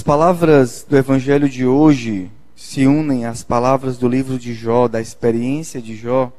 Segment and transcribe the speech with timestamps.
[0.00, 4.98] As palavras do evangelho de hoje se unem às palavras do livro de Jó, da
[4.98, 6.32] experiência de Jó,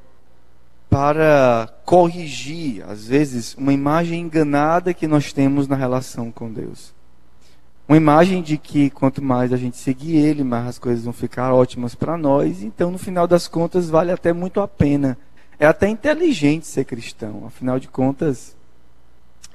[0.89, 6.91] para corrigir, às vezes, uma imagem enganada que nós temos na relação com Deus.
[7.87, 11.53] Uma imagem de que quanto mais a gente seguir Ele, mais as coisas vão ficar
[11.53, 12.63] ótimas para nós.
[12.63, 15.15] Então, no final das contas, vale até muito a pena.
[15.59, 17.43] É até inteligente ser cristão.
[17.45, 18.55] Afinal de contas,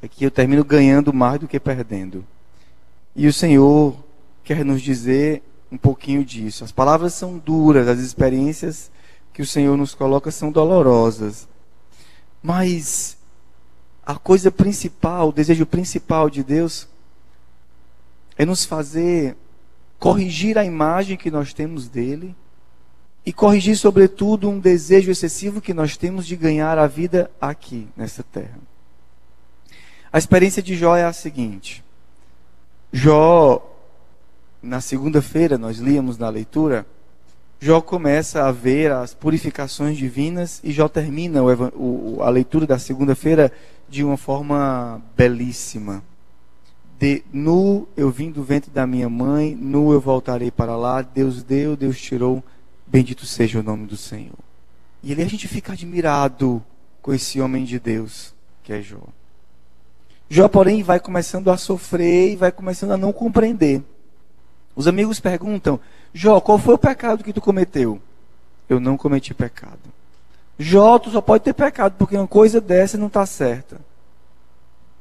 [0.00, 2.24] é que eu termino ganhando mais do que perdendo.
[3.16, 3.96] E o Senhor
[4.44, 6.62] quer nos dizer um pouquinho disso.
[6.62, 8.90] As palavras são duras, as experiências
[9.32, 11.48] que o Senhor nos coloca são dolorosas.
[12.42, 13.16] Mas
[14.04, 16.86] a coisa principal, o desejo principal de Deus
[18.36, 19.34] é nos fazer
[19.98, 22.36] corrigir a imagem que nós temos dele
[23.24, 28.22] e corrigir, sobretudo, um desejo excessivo que nós temos de ganhar a vida aqui, nessa
[28.22, 28.58] terra.
[30.12, 31.82] A experiência de Jó é a seguinte:
[32.92, 33.62] Jó,
[34.62, 36.86] na segunda-feira, nós líamos na leitura,
[37.58, 42.78] Jó começa a ver as purificações divinas e Jó termina o, o, a leitura da
[42.78, 43.50] segunda-feira
[43.88, 46.02] de uma forma belíssima.
[46.98, 51.00] De, nu eu vim do ventre da minha mãe, nu eu voltarei para lá.
[51.00, 52.44] Deus deu, Deus tirou.
[52.86, 54.38] Bendito seja o nome do Senhor.
[55.02, 56.62] E ali a gente fica admirado
[57.00, 59.02] com esse homem de Deus que é Jó.
[60.28, 63.82] Jó, porém, vai começando a sofrer e vai começando a não compreender.
[64.74, 65.78] Os amigos perguntam:
[66.12, 68.00] Jó, qual foi o pecado que tu cometeu?
[68.68, 69.78] Eu não cometi pecado.
[70.58, 73.80] Jó, tu só pode ter pecado porque uma coisa dessa não está certa.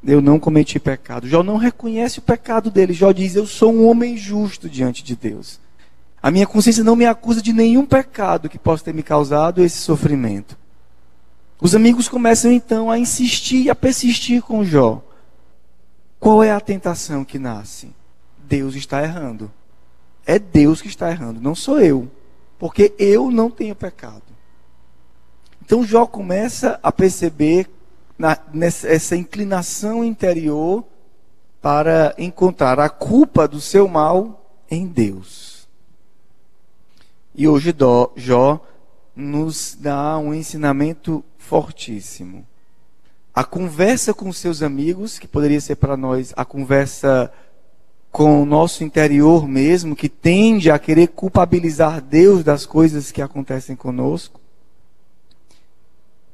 [0.06, 1.28] Eu não cometi pecado.
[1.28, 2.94] Jó não reconhece o pecado dele.
[2.94, 5.60] Jó diz: Eu sou um homem justo diante de Deus.
[6.22, 9.78] A minha consciência não me acusa de nenhum pecado que possa ter me causado esse
[9.78, 10.58] sofrimento.
[11.60, 15.02] Os amigos começam então a insistir e a persistir com Jó.
[16.20, 17.94] Qual é a tentação que nasce?
[18.38, 19.52] Deus está errando.
[20.26, 22.10] É Deus que está errando, não sou eu.
[22.58, 24.24] Porque eu não tenho pecado.
[25.64, 27.70] Então Jó começa a perceber
[28.18, 30.84] na, nessa, essa inclinação interior
[31.62, 35.68] para encontrar a culpa do seu mal em Deus.
[37.34, 37.76] E hoje
[38.16, 38.62] Jó
[39.16, 42.46] nos dá um ensinamento fortíssimo.
[43.36, 47.30] A conversa com seus amigos, que poderia ser para nós a conversa
[48.10, 53.76] com o nosso interior mesmo, que tende a querer culpabilizar Deus das coisas que acontecem
[53.76, 54.40] conosco,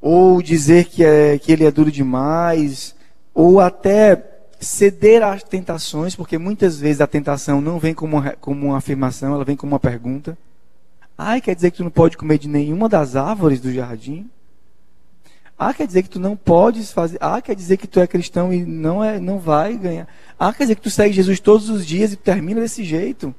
[0.00, 2.94] ou dizer que, é, que ele é duro demais,
[3.34, 4.24] ou até
[4.60, 9.34] ceder às tentações, porque muitas vezes a tentação não vem como uma, como uma afirmação,
[9.34, 10.38] ela vem como uma pergunta.
[11.18, 14.30] Ai, quer dizer que tu não pode comer de nenhuma das árvores do jardim?
[15.64, 17.18] Ah, quer dizer que tu não podes fazer.
[17.20, 20.08] Ah, quer dizer que tu é cristão e não é, não vai ganhar.
[20.36, 23.32] Ah, quer dizer que tu segue Jesus todos os dias e termina desse jeito.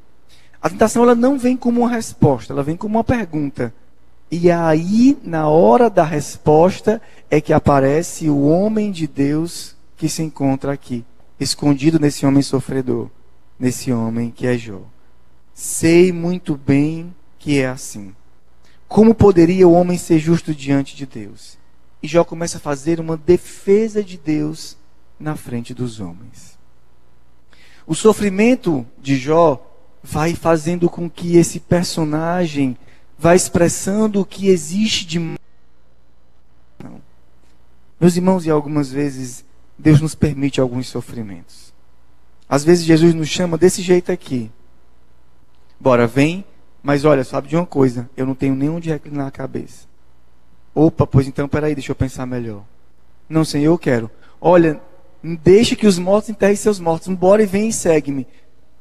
[0.61, 3.73] A tentação ela não vem como uma resposta, ela vem como uma pergunta.
[4.31, 10.23] E aí, na hora da resposta, é que aparece o homem de Deus que se
[10.23, 11.03] encontra aqui,
[11.37, 13.09] escondido nesse homem sofredor,
[13.59, 14.79] nesse homem que é Jó.
[15.53, 18.15] Sei muito bem que é assim.
[18.87, 21.61] Como poderia o homem ser justo diante de Deus?
[22.03, 24.77] E Jó começa a fazer uma defesa de Deus
[25.17, 26.59] na frente dos homens.
[27.87, 29.65] O sofrimento de Jó
[30.03, 32.77] vai fazendo com que esse personagem
[33.17, 35.37] vá expressando o que existe de Não.
[37.97, 39.45] Meus irmãos, e algumas vezes
[39.79, 41.73] Deus nos permite alguns sofrimentos.
[42.49, 44.51] Às vezes Jesus nos chama desse jeito aqui.
[45.79, 46.43] Bora, vem,
[46.81, 49.92] mas olha, sabe de uma coisa, eu não tenho nem onde reclinar a cabeça.
[50.75, 52.63] Opa, pois então, peraí, deixa eu pensar melhor.
[53.29, 54.09] Não, Senhor, eu quero.
[54.41, 54.81] Olha,
[55.23, 57.07] deixa que os mortos enterrem seus mortos.
[57.07, 58.27] Embora e vem e segue-me.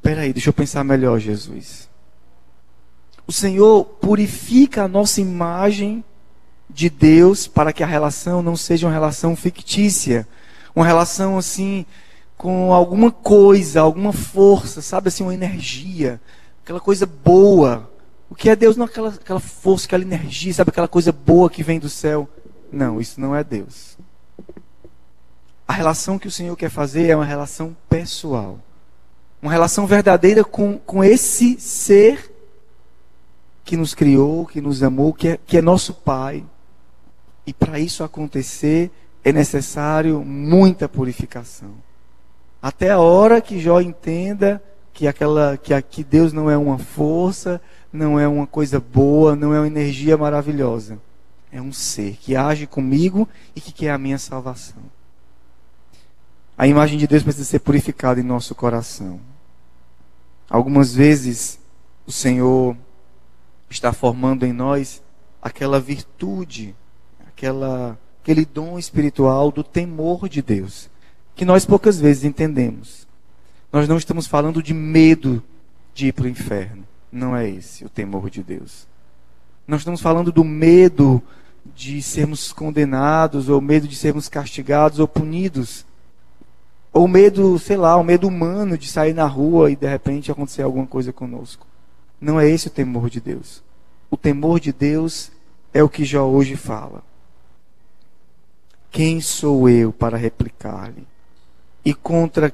[0.01, 1.89] Peraí, deixa eu pensar melhor, Jesus.
[3.25, 6.03] O Senhor purifica a nossa imagem
[6.69, 10.27] de Deus para que a relação não seja uma relação fictícia.
[10.75, 11.85] Uma relação assim,
[12.35, 16.19] com alguma coisa, alguma força, sabe assim, uma energia.
[16.63, 17.92] Aquela coisa boa
[18.33, 21.51] o que é Deus não é aquela, aquela força, aquela energia, sabe aquela coisa boa
[21.51, 22.27] que vem do céu.
[22.71, 23.95] Não, isso não é Deus.
[25.67, 28.57] A relação que o Senhor quer fazer é uma relação pessoal.
[29.39, 32.33] Uma relação verdadeira com, com esse ser
[33.63, 36.43] que nos criou, que nos amou, que é, que é nosso Pai.
[37.45, 38.89] E para isso acontecer,
[39.23, 41.69] é necessário muita purificação.
[42.59, 44.59] Até a hora que Jó entenda
[44.91, 47.61] que aquela que aqui Deus não é uma força,
[47.93, 50.99] não é uma coisa boa, não é uma energia maravilhosa.
[51.51, 54.81] É um ser que age comigo e que quer a minha salvação.
[56.57, 59.19] A imagem de Deus precisa ser purificada em nosso coração.
[60.49, 61.59] Algumas vezes
[62.07, 62.75] o Senhor
[63.69, 65.03] está formando em nós
[65.39, 66.75] aquela virtude,
[67.27, 70.89] aquela, aquele dom espiritual do temor de Deus,
[71.35, 73.07] que nós poucas vezes entendemos.
[73.71, 75.43] Nós não estamos falando de medo
[75.93, 76.87] de ir para o inferno.
[77.13, 78.87] Não é esse o temor de Deus.
[79.67, 81.21] Nós estamos falando do medo
[81.63, 85.85] de sermos condenados, ou medo de sermos castigados ou punidos.
[86.91, 90.63] Ou medo, sei lá, o medo humano de sair na rua e de repente acontecer
[90.63, 91.67] alguma coisa conosco.
[92.19, 93.63] Não é esse o temor de Deus.
[94.09, 95.31] O temor de Deus
[95.71, 97.03] é o que Jó hoje fala.
[98.89, 101.05] Quem sou eu para replicar-lhe?
[101.85, 102.51] E contra,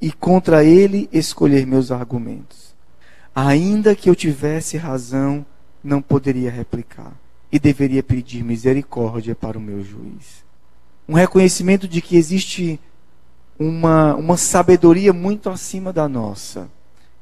[0.00, 2.67] e contra ele escolher meus argumentos.
[3.40, 5.46] Ainda que eu tivesse razão,
[5.82, 7.12] não poderia replicar.
[7.52, 10.44] E deveria pedir misericórdia para o meu juiz.
[11.08, 12.80] Um reconhecimento de que existe
[13.56, 16.68] uma, uma sabedoria muito acima da nossa.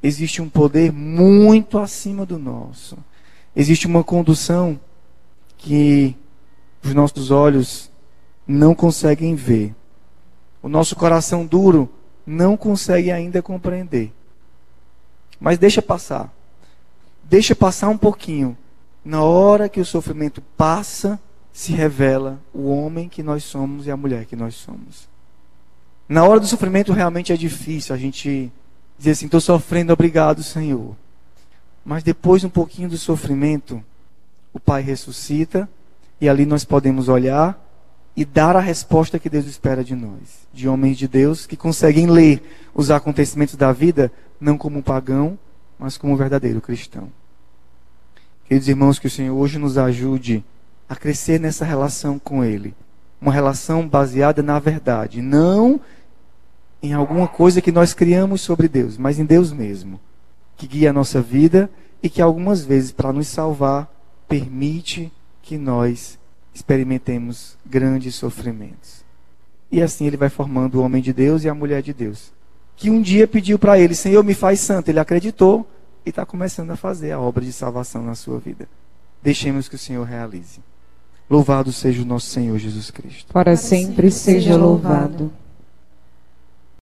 [0.02, 2.96] Existe um poder muito acima do nosso.
[3.54, 4.80] Existe uma condução
[5.58, 6.16] que
[6.82, 7.90] os nossos olhos
[8.46, 9.74] não conseguem ver.
[10.62, 11.90] O nosso coração duro
[12.26, 14.14] não consegue ainda compreender.
[15.40, 16.32] Mas deixa passar.
[17.24, 18.56] Deixa passar um pouquinho.
[19.04, 21.18] Na hora que o sofrimento passa,
[21.52, 25.08] se revela o homem que nós somos e a mulher que nós somos.
[26.08, 28.52] Na hora do sofrimento realmente é difícil a gente
[28.98, 30.94] dizer assim, estou sofrendo, obrigado Senhor.
[31.84, 33.82] Mas depois um pouquinho do sofrimento,
[34.52, 35.68] o Pai ressuscita
[36.20, 37.58] e ali nós podemos olhar
[38.16, 42.06] e dar a resposta que Deus espera de nós, de homens de Deus que conseguem
[42.06, 42.42] ler
[42.74, 44.10] os acontecimentos da vida
[44.40, 45.38] não como um pagão,
[45.78, 47.10] mas como um verdadeiro cristão.
[48.46, 50.42] Queridos irmãos, que o Senhor hoje nos ajude
[50.88, 52.74] a crescer nessa relação com Ele.
[53.20, 55.80] Uma relação baseada na verdade, não
[56.82, 59.98] em alguma coisa que nós criamos sobre Deus, mas em Deus mesmo,
[60.56, 61.68] que guia a nossa vida
[62.02, 63.90] e que algumas vezes, para nos salvar,
[64.28, 65.12] permite
[65.42, 66.18] que nós
[66.56, 69.04] experimentemos grandes sofrimentos.
[69.70, 72.32] E assim ele vai formando o homem de Deus e a mulher de Deus.
[72.74, 74.88] Que um dia pediu para ele, Senhor, me faz santo.
[74.88, 75.68] Ele acreditou
[76.04, 78.66] e está começando a fazer a obra de salvação na sua vida.
[79.22, 80.60] Deixemos que o Senhor realize.
[81.28, 83.32] Louvado seja o nosso Senhor Jesus Cristo.
[83.32, 85.30] Para sempre seja louvado.